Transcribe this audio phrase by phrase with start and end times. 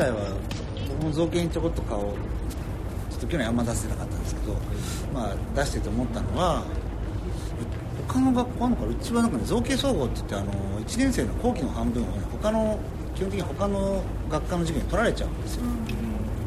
[0.00, 0.18] 体は
[0.88, 4.54] 僕も造形にちょこっと顔ちょっと去年あんま出せてなかったんですけど、
[5.12, 6.64] まあ、出してて思ったのは
[8.08, 12.78] 他の学校あるのかなうちはなんかね造形総合って言ってあの1年生の後期の半分をね他の
[13.14, 15.62] 基本的に他の学科の授業に取られちゃうんですよ、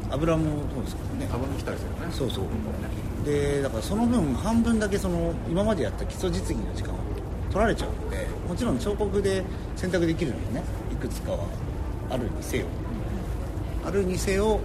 [0.10, 0.44] 油も
[0.74, 1.28] そうですからね。
[1.32, 2.08] 多分来たりするよね。
[2.12, 2.46] そうそう。
[3.24, 6.98] でだからその分半分だけその今までやった基礎実技の時間を
[7.52, 9.44] 取られちゃうのでもちろん彫刻で
[9.76, 11.46] 選択できるのにねいくつかは
[12.10, 12.66] あるにせよ
[13.86, 14.60] あるにせよ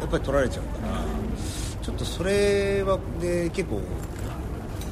[0.00, 1.16] やっぱり取られちゃうから。
[1.86, 3.80] ちょっとそれはで結構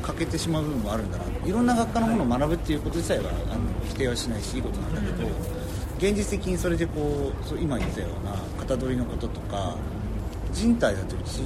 [0.00, 1.24] 欠けてしまう部分もあるんだな。
[1.44, 5.28] いろんな学科のものを学ぶっていうこと自体はあの否定はしないしいいことなんだけど
[5.98, 9.74] 現実的にそれでこうそう今言ったような型取りのこととか
[10.52, 11.42] 人体だとうち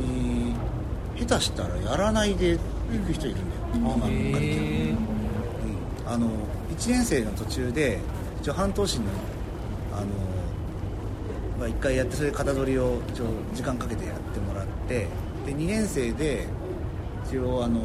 [1.24, 2.58] 下手したらやらないで
[2.92, 4.98] 行く人いるんだよ、今のカリキュラム
[6.06, 6.12] うん。
[6.12, 6.28] あの
[6.76, 8.00] 1年生の途中で
[8.42, 9.04] 一応半年の
[9.94, 10.06] あの、
[11.58, 15.06] まあ、1回やってそれで型取りを一応時間かけてやってもらって
[15.44, 16.46] で2年生で
[17.26, 17.80] 一応あの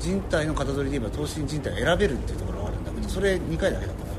[0.00, 4.18] 人体の型取りで言えば等身人体を選べるっていうところがあるんだけどそれ2回だけだったのよ。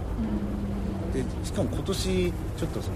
[1.13, 2.95] でしかも今年ちょっとその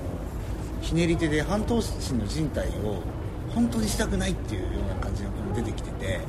[0.81, 3.01] ひねり手で半等身の人体を
[3.53, 6.19] 本当にしたくないっていうような感じの子も出てきてて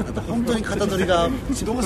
[0.00, 1.80] あと本当に型取りが どうしても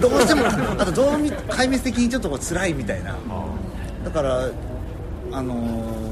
[0.00, 0.46] どうしても
[0.78, 3.16] あとどう見壊滅的にちょっとこう辛いみたいな。
[4.04, 4.48] だから
[5.32, 6.08] あのー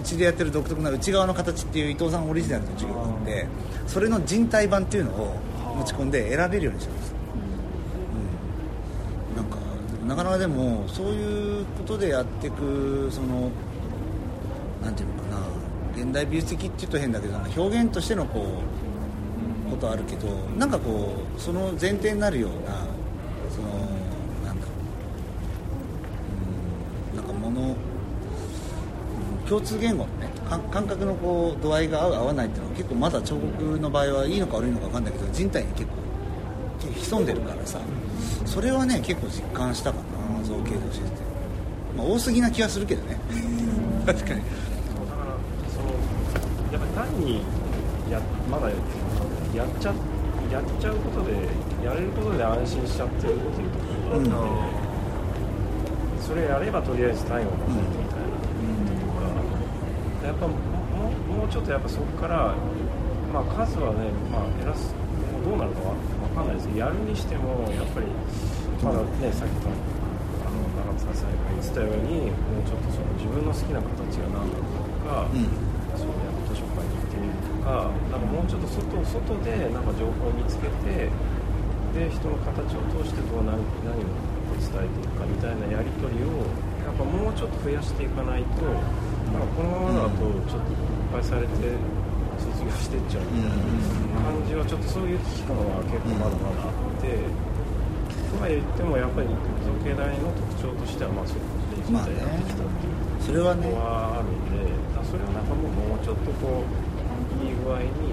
[0.00, 3.46] うちでやってる独特な内側の形っていう伊藤さんオリジナルの授業があって
[3.88, 5.36] それの人体版っていうのを
[5.78, 7.14] 持ち込んで選べるようにしたんです。
[9.32, 9.36] うん。
[9.36, 9.56] なんか
[10.06, 13.50] なかなかでもそういうことでやっていくその
[14.80, 15.38] なんていうのかな
[16.04, 18.46] 現代美術的って言うと変だけど表現としてのこ
[19.68, 22.86] うことはあるけどなんかこうその前提になるような
[23.50, 23.68] その
[24.44, 24.72] なんだろ
[27.12, 27.76] ううんなんかものうん
[29.48, 35.92] 共通言語のねか感覚のこう度合いが合う合わないっていうのは結構まだ彫刻の場合はいいのか悪いのか分かんないけど人体に結構
[36.94, 37.80] 潜んでるからさ
[38.44, 41.16] それはね結構実感したかな造形で教えて。
[41.16, 41.22] て、
[41.96, 43.18] まあ、多すぎな気はするけどね。
[44.06, 44.40] 確かに。
[44.40, 45.36] だから
[45.70, 45.88] その
[46.72, 47.40] やっぱり単に
[48.10, 48.20] や
[48.50, 49.94] まだやっちゃ
[50.52, 51.32] やっちゃうことで
[51.84, 53.84] やれることで安心しちゃってるっていうとこ
[54.14, 54.70] ろがあっ
[56.20, 58.20] て、それやればとりあえず単位を持てるみたいな。
[58.20, 58.25] ところが
[60.26, 62.54] やっぱもうもうちょっとやっぱそこから
[63.32, 64.94] まあ数はねまあ減らす
[65.44, 68.06] どうなるかわわかんないですけどやるにしてもやっぱり
[68.82, 69.70] まだねさっきの
[70.42, 75.76] あの長津さんが言ってたようにもうちょっとその自分の好きな形が何なのかとか、うん。
[75.96, 81.08] そうやっぱ図書館に行ってみるとかなんかもうちょっと外外でなんか情報を見つけて
[81.96, 84.04] で人の形を通してどう何何を
[84.60, 86.44] 伝えていくかみたいなやり取りを
[86.84, 88.68] やっぱもうちょっと増やしていかないと
[89.32, 90.82] なんかこのままだとちょっといっ
[91.12, 91.54] ぱいされて
[92.38, 97.56] 卒業してっちゃうみたいな感じはちょっとそういう期間は結構まだまだあって。
[98.26, 99.28] とは言ってもやっぱり
[99.64, 104.66] 造形大の特徴としてはまあそういうことで人体やってきたっていうそれはねのはあるんで、
[105.06, 106.66] それをなんかもうもうちょっとこう
[107.46, 108.12] いい具合に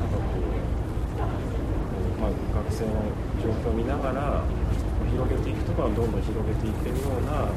[0.00, 0.46] なんかこう
[2.22, 3.04] まあ、学生の
[3.42, 4.40] 状況を見ながら
[5.10, 7.50] 広げていくとかどんどん広げていけるような、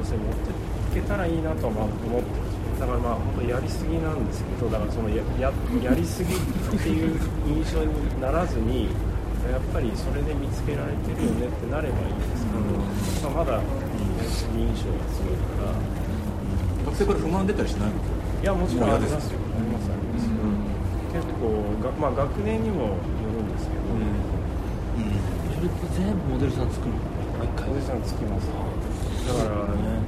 [0.00, 2.26] 向性を持っていけたらいいなとはまあ思って
[2.80, 5.52] だからまあ本当やりすぎなんですけどだからそのやや
[5.84, 6.38] やりすぎっ
[6.80, 8.88] ていう印象にならずに
[9.44, 13.62] やっぱりそれで見つけられてるよねってなればいいんですけど、まあ、まだや
[14.22, 16.00] りすぎ印象が強いから。
[16.80, 17.96] 学生から不満出たりしないの
[18.40, 19.36] いやもちろんありますよ。
[19.36, 20.24] ありますあります。
[21.12, 22.96] 結構がまあ学年にもよ
[23.36, 23.84] るんですけど、
[25.54, 27.00] それって全部モデルさん作るの
[27.38, 28.48] 毎回おじさんつきます。
[29.34, 29.66] だから、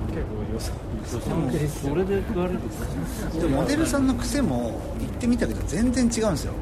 [0.09, 6.53] 結構予算でもそれで食われるんでモデルさんの癖も言ってみたけど全然違うんですよ、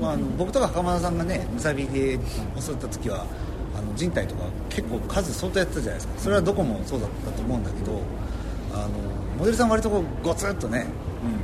[0.00, 2.18] まあ、あの僕とか袴田さんがねむさびで
[2.60, 3.26] 教わった時は
[3.76, 6.18] あの人体とか結構数相当やってたじゃないですか。
[6.18, 8.00] それはどこもそうだったと思うんだけど
[8.72, 8.88] あの
[9.38, 10.86] モデルさん割とこうゴツッとね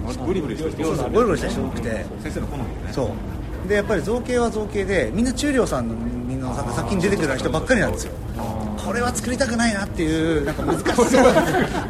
[0.04, 2.04] 割とゴリゴリした人そうそうゴリゴリした人多くて。
[2.22, 2.92] 先生の好みでね。
[2.92, 3.68] そう。
[3.68, 8.12] でやっぱり造形は造形でみんな中量さんのみんな作品に出てくる人ばっかりなんですよ
[8.84, 11.06] これは作りたくないなっていうなんか難しそう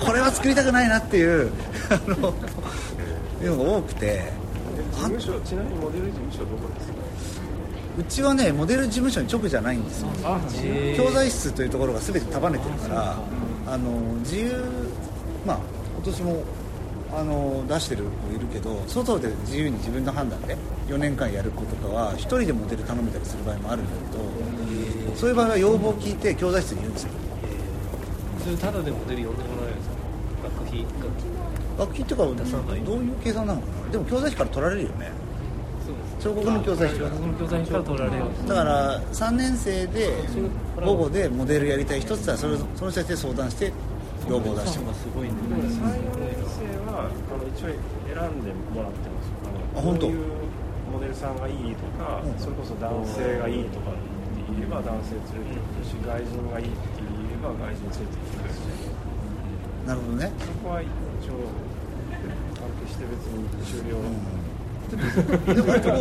[0.04, 1.50] これは作りたくないなっていう
[1.90, 2.34] あの
[3.42, 4.32] いうのが多くて
[4.92, 7.02] 事務所ちなみにモデル事務所どこですか。
[7.98, 10.40] うちはねモデル事務所に直じゃないんですよあ、
[10.96, 13.16] 教材室というところが全て束ねてるから
[13.66, 13.90] あの
[14.20, 14.64] 自由
[15.46, 15.58] まあ
[15.96, 16.42] 今年も
[17.14, 20.56] あの出してる子いるけど外で自由に自分の判断で
[20.88, 24.61] 4年間やる子とかは1人でモデル頼めたりする場合もあるんだけど
[25.16, 27.10] そういう場合は要望を聞いて教材室にいるんですよ。
[28.42, 29.96] それただでモデル呼んでもらえるんですか？
[30.42, 31.30] 学費学費
[31.78, 33.92] 学費っていうか出さないどういう計算なのかな？
[33.92, 35.10] でも教材費から取られるよね。
[36.20, 37.10] 彫刻の教材費から。
[37.38, 40.10] 教材費から取られるだから3年生で
[40.84, 43.72] 午後でモデルやりたい人って言ったらそれその人たちで相談して
[44.28, 44.94] 要望を出してもらう。
[44.94, 45.72] すごいねでも3年
[46.46, 47.74] 生はあの一応選
[48.30, 49.26] んでもらってます。
[49.26, 49.34] よ
[49.74, 50.06] あのあ本当？
[50.06, 50.24] こういう
[50.92, 52.38] モデルさんがいいとか、うん。
[52.38, 53.90] それこそ男性がいいとか
[54.54, 58.60] 言えば男性連れて行くし外人がいいって言えば外人連れて行くし
[59.86, 60.32] なるほどね。
[60.38, 61.50] そこは一応
[62.54, 63.98] 関係して別に終了、
[65.54, 65.96] でも割とこ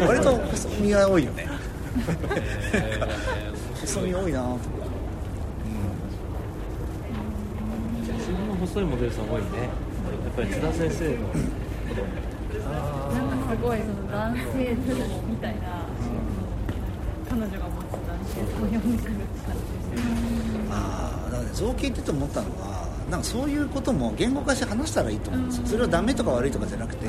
[0.00, 1.46] う割と細身が多いよね。
[3.80, 4.40] 細身多いな。
[4.42, 4.58] と
[8.00, 9.46] 自分の細いモデルさん多いね。
[9.60, 9.68] や
[10.30, 11.28] っぱり津田先生の。
[13.14, 14.40] なんかすごいその男性
[15.28, 15.84] みたいな、
[17.34, 18.40] 彼女が持つ男性
[18.88, 19.14] んでくる
[20.70, 25.66] ああだからね造形って言って思ったのはなんかそういうことも言語化して話したらいいと思うんですよ。
[25.66, 27.06] それはダメとか悪いとかじゃなくて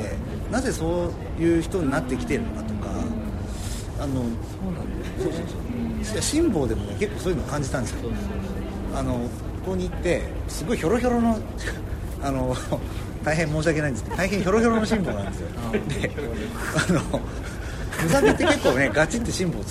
[0.52, 2.90] なぜそういう人になってきてるのかとか
[4.00, 4.28] あのそう
[5.26, 6.14] そうそう。
[6.14, 8.12] いや辛抱でもね結構そういうの感じたんですよ。
[8.96, 11.40] あのここに行ってすごいヒョロヒョロの
[12.24, 12.56] あの
[13.24, 15.48] 大変申し訳ないんですけど大変ヒョロヒョロの辛抱なんですよ。
[16.02, 16.12] で
[16.90, 17.22] あの
[18.04, 19.64] ムサビって結構ねガチって辛抱を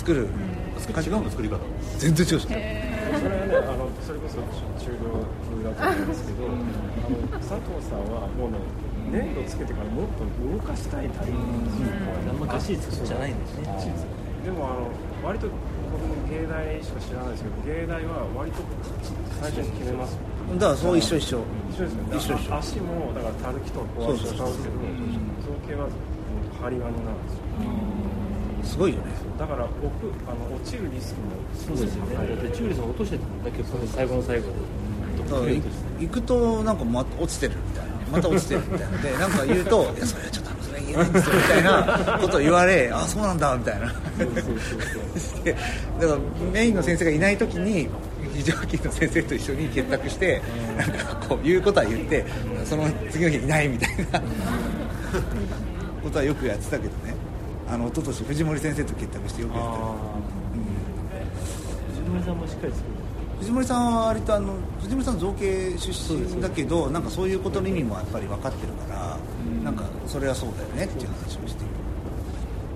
[0.85, 1.57] 作る違うの作り方。
[1.97, 4.37] 全然違うそれはねあのそれこそ
[4.81, 5.09] 中量
[5.49, 8.59] 風だと思うんですけどあの佐藤さんはもうね
[9.11, 11.93] 粘土つけてからもっと動かしたいタイプなんですよ、
[12.29, 12.37] あん。
[12.37, 13.65] まガシリ作るんじゃないんですね
[14.45, 14.89] でもあの
[15.23, 15.47] 割と
[15.93, 18.61] 僕も芸大しか知らないですけど芸大は割と
[19.41, 20.17] 最初に決めます。
[20.57, 21.39] だからそう一緒一緒。
[21.71, 22.17] 一緒ですよね。
[22.17, 22.57] 一緒一緒。
[22.57, 24.75] 足もだからたるきと壊しを使うんですけど
[25.45, 25.89] 造形は
[26.61, 28.14] 針金なんですよ
[28.65, 29.05] すごいよね。
[29.37, 32.15] だから奥あの落ちるリスクもそうですよね。
[32.15, 35.61] だってチューリさん落としてたんだけどその最後の最後で
[35.99, 37.95] 行くとなんかまた落ちてるみたいな。
[38.11, 38.97] また落ちてるみたいな。
[38.99, 43.87] でなんか言うと「いやそれはちょっとあのそれ言えないんですよ」みたいなことを言われ「あそうなんだ」みたいな。
[45.43, 45.55] で
[45.99, 46.19] だから
[46.53, 47.89] メインの先生がいない時に
[48.33, 50.41] 非常勤の先生と一緒に結託して
[50.77, 52.25] なんかこう言うことは言って
[52.63, 54.21] その次の日いないみたいな。
[56.03, 57.14] ことはよくやってたけどね
[57.67, 59.95] あの一昨年藤森先生と結託してよくやってたああ
[61.89, 62.95] 藤森さんもしっかり作る。
[63.39, 69.17] 藤森さんは割とあの藤森さん造形出身だけどなんかそういうことの意味もやっぱり分かってるから、
[69.63, 71.73] なんかそれはそうだよねっていう話をしている。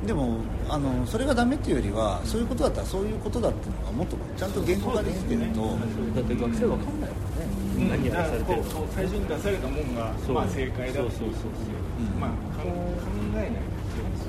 [0.08, 5.62] でもあのそれがダメっていうよりはそういうことだったらそういうことだっていうのがもっとちゃんと言語化できてると、
[6.16, 7.96] だって学生わかんないもんね。
[7.96, 8.64] 何やらされてる。
[8.96, 11.52] 最初に出されたもんが、そうまあ、正解だそうとそうそう。
[12.00, 12.20] うん。
[12.20, 12.68] まあ、考
[13.36, 13.60] えないで
[14.20, 14.29] すよ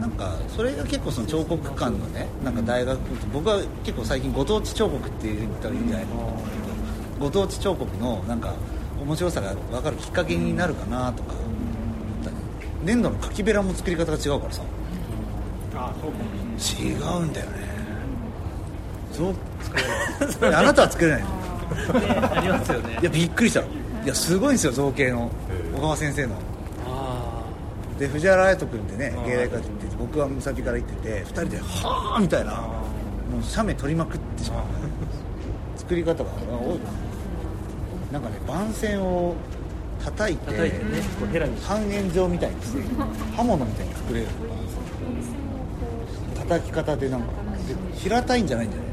[0.00, 2.98] なんかそれが結構その彫刻館のねなんか大学
[3.32, 6.20] 僕は結構最近ご当地彫刻って言ったらいいんじゃないかな。
[6.20, 6.56] と思うんだけ
[7.18, 8.54] どご当地彫刻のなんか
[9.00, 11.34] 面白さが分かるきっかけになるかなとか
[12.84, 14.62] 粘土のかきべらも作り方が違うからさ。
[15.74, 16.18] あそうか
[16.82, 17.52] 違うんだよね。
[19.12, 19.34] そう。
[20.30, 21.28] 作れないあなたは作れないの？
[22.36, 22.98] ありますよね。
[23.00, 23.60] いやびっくりした。
[23.60, 23.64] い
[24.06, 25.30] やすごいんですよ造形の。
[25.74, 26.34] 小川先生の。
[26.34, 26.38] あ
[27.98, 32.52] で藤原隼人君ってね芸大から行ってて僕は武蔵から行ってて2人で「はあ」みたいな。
[33.26, 34.64] もう写メ撮りまくってしまう。
[35.76, 36.78] 作り方が多い
[38.12, 38.20] な。
[38.20, 39.34] んかね番線を
[40.04, 41.02] 叩いて叩いてね
[41.64, 42.82] 半円状みたいにして
[43.36, 44.26] 刃物みたいに隠れる。
[46.38, 47.26] 叩き方でなんか
[47.66, 48.88] で平たいんじゃないんだよね。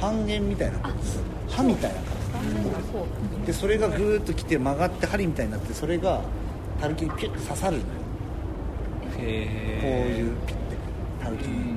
[0.00, 0.78] 半円みたいな
[1.50, 2.00] 刃みたいな。
[2.00, 2.10] 感
[3.42, 6.22] じでそれがぐーっときて曲がって針みたいになってそれが
[6.80, 7.84] たるきにピュッと刺さるのよ
[9.20, 10.76] こうへいうピッて
[11.22, 11.74] たるきに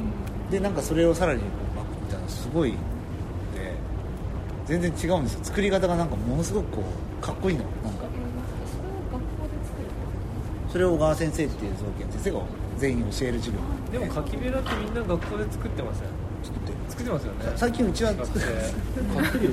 [0.49, 1.45] でなんかそれをさらにこ
[1.75, 2.77] う巻くみたいなすごいで
[4.65, 5.39] 全然違うんですよ。
[5.43, 6.83] 作り方がなんかものすごくこ
[7.19, 7.63] うかっこいいの。
[7.63, 8.05] なんか。
[10.71, 12.39] それを小川先生っていう造形の先生が
[12.79, 13.99] 全員教える授業。
[13.99, 16.11] でもカキベラってみんな学校で作ってますよね。
[16.43, 17.53] 作って作ってますよね。
[17.55, 18.55] 最近うちは作ってない。
[18.97, 19.47] えかっこいい。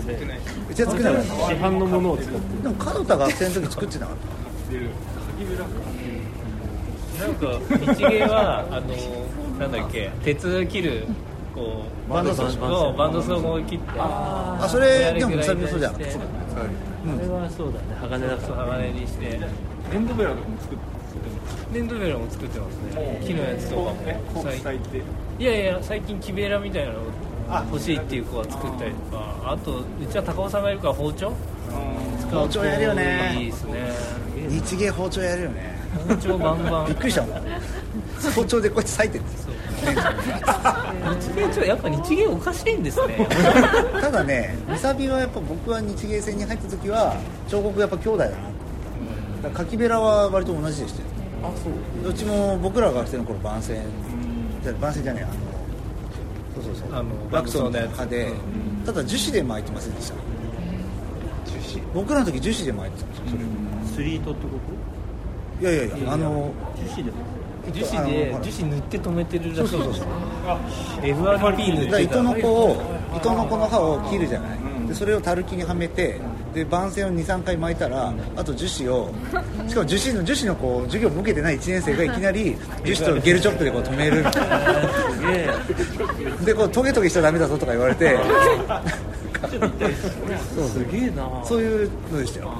[0.70, 4.16] うちは作ってなかっ市販のものを使ってたでも門田学生の時作ってなかっ
[7.20, 7.46] なんか
[7.94, 8.94] 日芸はあの
[9.58, 11.04] なんだっけ鉄切る
[11.54, 16.24] こうバンドソーバンドソーを切ってあそれでもむさびもそうじゃなくてそれ
[17.28, 17.86] はそうだね。
[18.00, 19.40] 鋼だそう鋼にして。
[19.92, 20.84] エンドベラとかも作って
[21.72, 23.22] 粘土ベラも作ってますね。
[23.24, 23.94] 木のやつとかも。
[24.34, 25.02] こう最咲いて。
[25.38, 27.00] いやいや最近木べらみたいなの
[27.72, 31.32] 欲しいっていう子が作ったりとかあとうちは高尾さんがいるから包丁？
[32.30, 33.34] 包丁やるよね。
[33.38, 33.92] いいですね
[34.50, 36.86] 日芸包丁やるよね包丁バンバン。
[36.86, 37.42] びっくりしたもん。
[38.34, 39.50] 包丁でこうやって裂いてるんですよ。
[39.80, 43.26] 日芸ちょやっぱ日芸おかしいんですね。
[44.00, 47.16] ただねむさびはやっぱ僕は日芸戦に入った時は
[47.48, 48.30] 彫刻やっぱ兄弟だな。
[48.32, 48.44] だか
[49.44, 51.08] らカキベラは割と同じでしたよ。
[51.44, 52.04] あそう。
[52.04, 53.78] どっちも僕らが学生の頃番宣。
[54.80, 55.32] 番宣じゃねえあの
[56.62, 56.98] そうそうそう。
[56.98, 58.32] あのワクソンのワクソンのやつ派で
[58.84, 60.14] ただ樹脂で巻いてませんでした。
[61.46, 61.82] 樹脂。
[61.94, 63.42] 僕らの時樹脂で巻いてたんですよそれ。
[63.42, 63.46] を
[63.96, 64.48] スリートってこ
[65.60, 67.16] いやいやいやあのと樹脂でも
[67.72, 70.06] 樹脂で樹脂塗って止めてるらしいそうそうそう。
[71.02, 72.82] FRP 塗ってた糸の子を
[73.16, 76.18] 糸の子の刃を切るじゃない、でそれをたるきにはめて
[76.54, 79.12] で番線を23回巻いたらあと樹脂を
[79.68, 84.24] しかも樹脂の樹脂のこう授業を受けてない1年生がいきなり樹脂とゲルチョップでこう止める。
[84.24, 88.18] みたいなでこうトゲトゲしちゃダメだぞとか言われて。
[90.54, 90.68] そう。
[90.68, 91.44] すげえな。
[91.44, 92.52] そういうのでしたよ。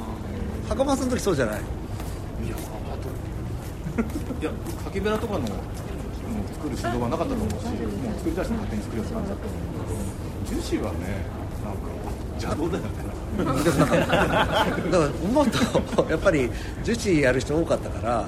[0.68, 1.60] 袴さんの時そうじゃない
[4.40, 4.50] いや
[4.84, 5.48] カキベラとかのもう
[6.54, 11.26] 作る指導はなかったと思うしもう作りたい人勝手に作るやつ感じだったと思う樹脂はね
[11.64, 11.90] なんか
[12.40, 12.90] 邪道だよね
[13.36, 14.24] でもなんかだか
[14.90, 16.50] ら思うとやっぱり
[16.84, 18.26] 樹脂やる人多かったから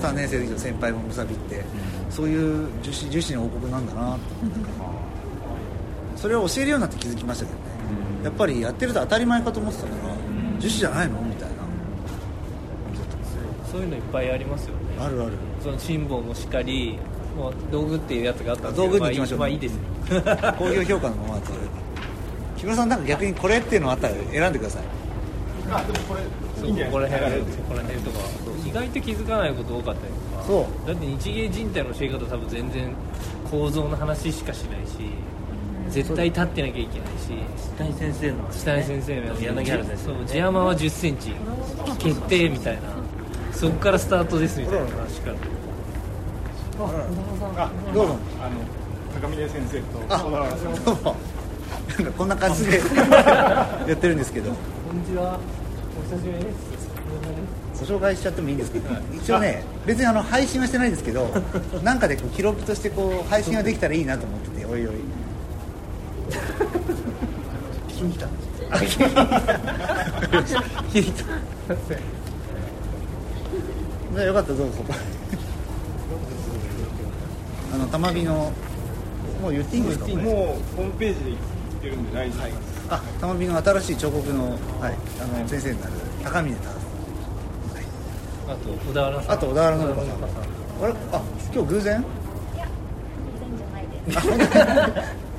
[0.00, 1.64] 3年生の先輩もむさびって
[2.10, 4.28] そういう樹脂樹脂の王国なんだなと思って
[6.16, 7.64] それを教えるようになって気づきましたけどね。
[8.24, 10.14] やっぱりやってると当たり前かと思ってたから
[10.58, 11.57] 樹脂じゃないのみたいな
[13.70, 14.80] そういうのいっぱいありますよね。
[14.98, 15.32] あるある。
[15.62, 16.98] その辛抱もしっかり
[17.36, 19.38] もう道具っていうやつがあったんですけど道具に行きましょう。
[19.38, 19.74] まあいいまあいいです。
[19.74, 21.52] よ 工業評価のままだと
[22.56, 24.82] 木村さんなんか逆にこれっていうのあったら選んでください。
[25.70, 26.20] あでもこれ
[26.56, 28.18] そうここら辺ここら辺とか
[28.66, 30.44] 意外と気づかないこと多かったりとか。
[30.44, 30.88] そう。
[30.88, 32.94] だって日芸人体の教え方多分全然
[33.50, 35.10] 構造の話しかしないし
[35.90, 37.32] 絶対立ってなきゃいけないし
[37.76, 41.32] 下井先生の下井先生のやつ柳原先生そう地山は1 0ンチ
[41.98, 42.80] 決定みたいな
[43.58, 45.36] そこからスタートですみたいな話から。
[46.78, 48.18] あどうも。
[48.40, 48.60] あの
[49.20, 50.84] 高峰先生とあ小田原さん。
[50.84, 51.16] どうも
[51.88, 52.84] なんかこんな感じでや
[53.94, 54.52] ってるんですけど。
[54.52, 54.56] こ
[54.94, 55.40] んにちは。
[55.98, 56.78] お久しぶりです。
[57.80, 61.26] ご紹介しちゃってもいいんですけど一応ね別にあの配信はしてないですけど
[61.82, 64.94] なんかでこう記録としてこう配信ができたらいいなと思ってておいおい。
[67.88, 68.30] 聞きに来たあ
[68.82, 69.22] 聞きに来た。
[70.42, 71.24] 聞きに来た
[74.18, 74.74] じゃあよかったらどうぞ。
[77.72, 78.52] あの玉火の
[79.40, 80.06] もう言っていいんですか？
[80.08, 81.38] もうホームページで言っ
[81.82, 82.56] てるんで大丈夫です、
[82.90, 85.92] あ玉火の新しい彫刻の,、はい、あの先生になる
[86.24, 86.68] 高峰忠
[88.48, 89.32] あと小田原さん。
[89.34, 90.10] あと小田原の子さん
[90.82, 90.94] あれ？
[91.12, 91.22] あ
[91.54, 92.00] 今日偶然？
[92.00, 92.66] いや
[93.38, 94.18] 全然じゃないです。
[94.18, 94.42] あ本当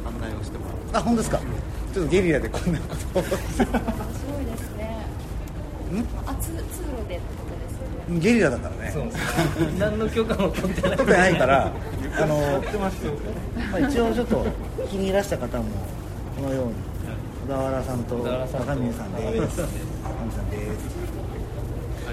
[0.08, 1.02] 案内をしてもらう。
[1.02, 1.42] あ本当ですか？
[1.94, 5.06] ちょっとゲリラでこんなことすごいですね。
[6.26, 6.54] あつ通
[6.96, 7.20] 路で
[8.18, 8.92] ゲリラだからね。
[8.92, 9.04] そう。
[9.78, 10.98] 何の許可も取ってない。
[10.98, 11.72] 取ってないから
[12.18, 12.62] あの、
[13.70, 14.46] まあ、一応ちょっと
[14.90, 15.64] 気に入らした方も
[16.36, 16.74] このように
[17.46, 19.68] 小田原さんと高峰さんです高
[20.24, 20.58] 峰さんで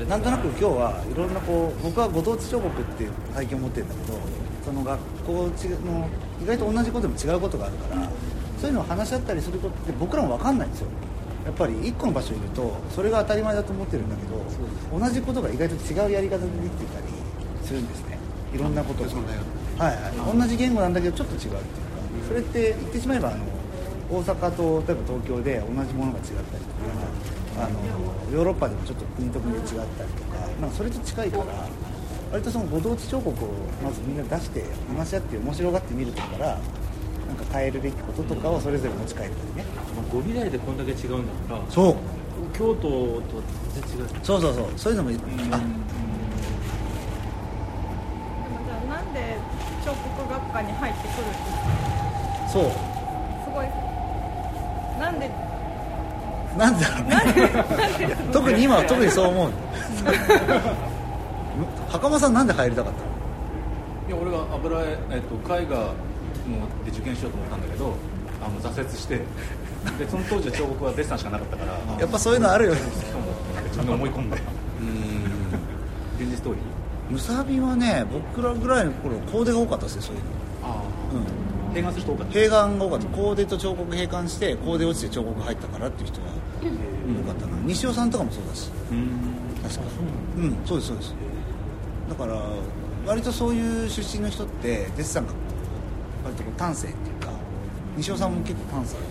[0.08, 4.18] なんとなく今日はいろんなこう僕はご当地彫刻っていう体験を持ってるんだけど
[4.64, 6.08] その学校ちの
[6.42, 8.02] 意外と同じことでも違うことがあるから
[8.60, 10.88] そういうのを話し合ったりすることって僕らも分かんないんですよ
[11.46, 17.06] やっぱり一個の場所にいるとそれが当たり前だと思ってるんだけど同じことが意外と違うやり方でできてたり
[17.62, 18.18] するんですね。
[18.52, 19.10] いろんなことが。
[19.10, 20.38] はいはい。
[20.38, 21.60] 同じ言語なんだけどちょっと違うっていうか。
[22.28, 23.44] それって言ってしまえばあの
[24.10, 26.76] 大阪と例えば東京で同じものが違ったりと
[27.58, 27.80] かあの
[28.32, 31.44] ヨーロッパでもちょっと国と国で違ったりとか、まあ、それと近いから
[32.32, 33.48] 割とそのご当地彫刻を
[33.82, 36.58] まずみんな出して話し合って面白がって見るとこから
[37.28, 39.64] なんか変えるべきこととかをそれぞれ持ち帰ったりね。
[40.12, 41.96] 語尾台でこんだけ違うんだからそう。
[42.56, 43.22] 京都と
[43.74, 44.08] 全然違う。
[44.22, 44.66] そうそうそう。
[44.76, 45.12] そういうのもあ。
[45.12, 45.22] じゃ
[45.56, 45.58] あ
[48.88, 49.36] なんで
[49.84, 52.48] 彫刻学科に入ってくるんですか？
[52.52, 52.62] そう。
[52.64, 52.70] す
[53.54, 53.66] ごい。
[55.00, 55.30] なんで？
[56.56, 58.16] なんだろうね。
[58.32, 59.50] 特に今は特にそう思う。
[61.90, 63.06] 袴さんなんで入りたかったの？
[64.08, 65.94] いや俺が油絵、えっと、絵画の
[66.84, 67.94] で受験しようと思ったんだけど
[68.44, 69.20] あの挫折して。
[69.98, 72.80] でその当時は彫刻はデッサンしかなかったから やっぱそういうのあるよね。
[73.70, 74.36] 自分で思い込んで。
[76.18, 76.54] 現実通り。
[77.08, 80.26] ムサビはね僕らぐらいの頃コーデが多かったですよそういうの。
[80.64, 81.20] あうん。
[81.20, 82.32] あ併願する人多かった。
[82.32, 83.06] 閉眼が多かった。
[83.08, 87.52] コーデと彫刻閉眼してコーデ落ちて彫刻入ったからっていう人が多かったな。
[87.64, 88.70] 西尾さんとかもそうだし。
[88.90, 89.08] うん。
[89.62, 89.80] 確か
[90.36, 91.14] うんそうですそうです。
[92.08, 92.40] だから
[93.06, 95.32] 割とそういう出身の人ってデッサンが
[96.26, 97.30] 割とこう端正っていうか
[97.96, 99.06] 西尾さんも結構パンサーじ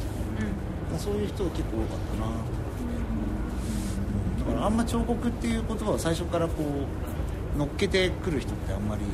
[0.94, 2.30] ゃん、そういう人が結構多かったな、う
[4.44, 4.46] ん。
[4.46, 9.06] だからあんま彫刻っていう言葉を最初からこう乗っけてくる人ってあんまりい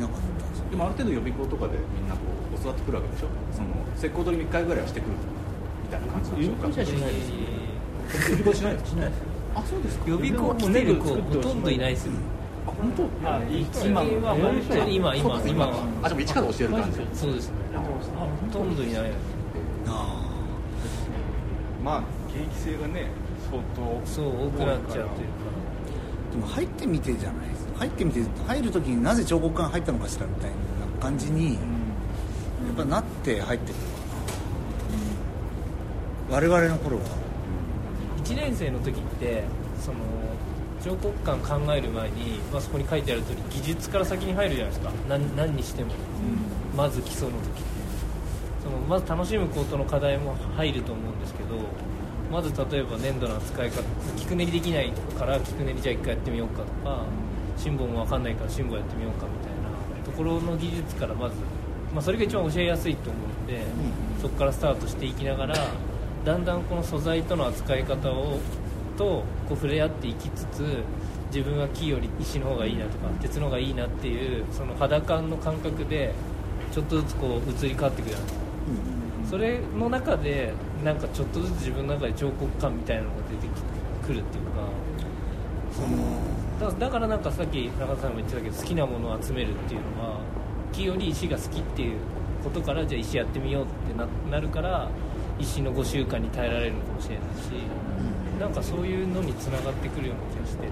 [0.00, 0.64] なかったんですよ。
[0.70, 2.20] でもある程度予備校とかでみんなこ
[2.58, 3.28] う教わってくるわけでしょ？
[3.52, 5.10] その石膏取り3回ぐらいはしてくる
[5.84, 7.30] みたいな感じなんでしょうかじゃしないです
[8.30, 8.96] 予備校しないです
[9.54, 10.04] あそうですか。
[10.08, 12.12] 予備校来てる子ほとんどいないですよ。
[12.12, 12.16] あ
[12.72, 13.04] 本当？
[13.28, 13.40] あ
[13.84, 14.84] 今は本当？
[14.84, 15.72] に今今今。
[16.02, 16.98] あでも一から教える感じ。
[17.14, 17.54] そうですね。
[18.52, 19.12] ほとんどいない。
[19.86, 20.20] あ
[21.84, 23.06] まあ現役性がね
[23.50, 25.06] 相当そう多くなっちゃうというか。
[26.30, 27.48] ーでも入ってみてじゃない？
[27.48, 30.56] ですか入ってみて入る時になぜ彫刻館入ったのかしらみたいな
[31.00, 31.60] 感じにや
[32.72, 34.00] っぱなって入ってくるのか
[36.30, 36.36] な。
[36.36, 37.04] 我々の頃は。
[38.24, 39.44] 1年生の時って
[39.80, 39.98] その
[40.86, 44.92] 彫刻館考える前に、まあ、そこに書いてある通り技術から先に入るじゃないですか。
[45.08, 45.92] 何何にしても、
[46.76, 47.40] まず基礎の時。
[47.40, 47.60] って
[48.62, 51.56] そのまず楽しむことの課題も入ると思うんですけど
[52.30, 53.82] まず例えば粘土の扱い方
[54.16, 57.04] 菊練りできないから菊練りじゃあ一回やってみようかとか
[57.56, 61.36] 辛抱も分かんないから辛抱やってみようかみたいなところの技術からまず、
[61.92, 63.62] まあ、それが一番教えやすいと思うので、
[64.20, 65.56] そこからスタートしていきながら
[66.24, 68.38] だんだんこの素材との扱い方を
[68.96, 70.82] とこう触れ合っていきつつ
[71.32, 76.14] 自分は木より石の方がいいなとか鉄の方がいいなっていうその肌感の感覚で
[76.72, 78.46] ちょっとずつこう移り変わっていくじゃないですか
[79.30, 80.52] それの中で
[80.84, 83.48] なんかちょっとずつ自分の中で彫刻感みたいなのが出て
[84.06, 84.86] くるっていうか。
[85.72, 90.20] そのだだからなんかさっき中田さんも言ってたけど好きなものを集めるっていうのは
[90.72, 91.98] 木より石が好きっていう
[92.42, 94.88] ことからじゃあ石やってみようってななるから
[95.38, 97.50] 石の5週間に耐えられるのかもしれないし
[98.40, 100.70] なんかそういうのにつながってくるような気がしてて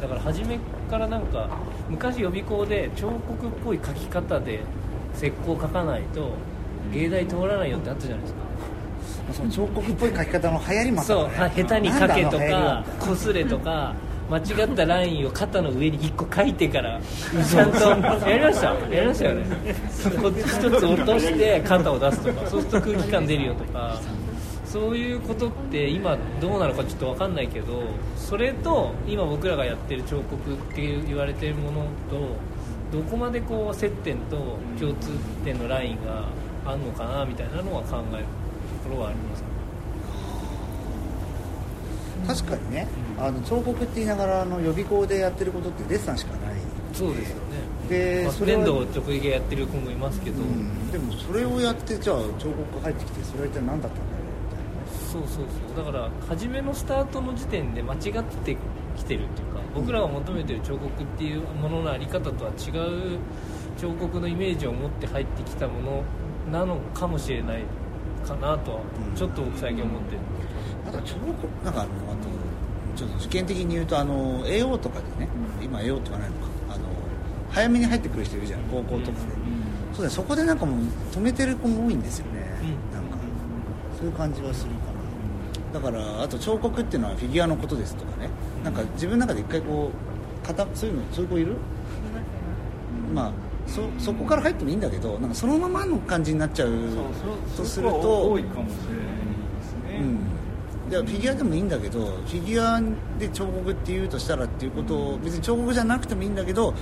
[0.00, 0.58] だから初め
[0.90, 1.48] からなんか
[1.88, 4.60] 昔予備校で彫刻っぽい描き方で
[5.16, 6.30] 石膏を描かないと
[6.92, 8.40] 芸大通らないよってあったじゃないですか。
[9.32, 11.30] その彫刻っぽい描き方の流行りもあったそう。
[11.30, 13.94] 下手に描けとかりはこすれとか
[14.30, 17.00] 間違ったラインを肩の上に1個描いてから
[17.48, 17.78] ちゃんと
[18.28, 18.74] やりました。
[18.90, 19.44] やりましたよね。
[20.22, 24.00] こっち一つ落として肩を出すとかそうすると空気感出るよとか
[24.72, 27.82] そういうことって今どうなのかちょっと分かんないけど
[28.16, 35.10] それと今僕らがやってる彫刻って言われてるものとどこまでこう接点と共通
[35.44, 36.24] 点のラインが
[36.64, 38.24] あるのかなみたいなのは考える
[38.82, 39.44] ところはあります
[42.26, 42.86] 確かにね。
[43.18, 46.54] あの彫刻って言いながらあの予備校でやってることってデッサンしかない。
[46.94, 47.42] そうですよね。
[47.82, 50.92] まあでそれは粘土を直撃やってる子もいますけど、うん。
[50.92, 54.21] でもそれをやってじゃあ彫刻が入ってきてそれは一体何だったんだろ
[55.12, 55.44] そうそう
[55.76, 55.84] そう。
[55.84, 58.56] だから初めのスタートの時点で間違って
[58.96, 63.18] きてるっていうか僕らが求めてる彫刻っていうもののあり方とは違う
[63.76, 66.02] 彫刻のイメージを持って入ってきたもの
[66.50, 67.62] なのかもしれない
[68.26, 69.14] かなとはうん。
[69.14, 70.18] ちょっと僕最近思ってる、
[70.88, 75.28] うなあと彫刻なんかあのあとちょっと受験的に言うとあの AO とかでね、
[75.62, 76.46] 今 AO って言わないのか。
[76.70, 76.84] あの
[77.50, 79.16] 早めに入ってくる人いるじゃん高校とかで、
[79.92, 80.80] そうだねそこでなんかもう
[81.12, 82.94] 止めてる子も多いんですよね、うん。
[82.94, 83.18] なんか
[83.98, 84.91] そういう感じはするかな
[85.72, 88.28] だからあと彫刻っていうのはフィギュアのことですとかね。
[88.62, 89.90] なんか自分の中で一回こ
[90.42, 91.56] うかたそういうのそういう子いる？
[93.14, 93.32] まあ
[93.66, 96.76] そそこから入ってもいいんだけどなんかそのままの感じになっちゃうと
[97.56, 99.14] そうすると多いかもしれない
[99.56, 100.90] ですね、うん。
[100.90, 102.80] でフィギュアでもいいんだけどフィギュア
[103.18, 106.74] で彫刻って言うとしたらっていうことを別に彫刻じゃなくてもいいんだけど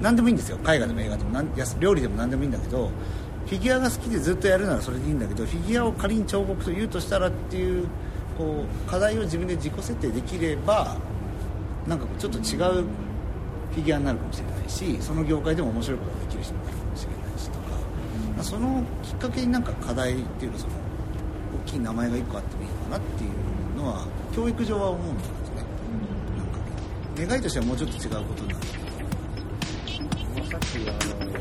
[0.00, 0.58] 何でもいいんですよ。
[0.66, 1.30] 絵画でも映画でも。
[1.30, 1.48] なん
[1.80, 2.90] 料理でも何でもいいんだけど
[3.46, 7.88] フィギュアが好きでずっとやるならそれでいいんだけどフィギュアを仮に彫刻と言うとしたらっていう
[8.36, 10.96] こう課題を自分で自己設定できれば
[11.86, 12.84] なんかちょっと違う
[13.74, 17.58] フィギュアになるかもしれないしその業界でも面白いことができる人もいるかもしれないしとか、
[18.36, 20.72] まあそのきっかけになんか課題っていうかその
[21.66, 25.62] 大きい名前が1個あってもいいのかなっていうのは教育上は思うんですよね、
[27.16, 28.60] なんか願いとしてはもうちょっと違うことになる
[30.50, 30.92] さっきあ
[31.24, 31.33] の